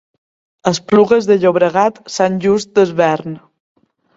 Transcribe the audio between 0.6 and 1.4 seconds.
Esplugues de